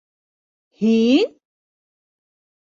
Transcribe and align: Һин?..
Һин?.. 0.79 1.29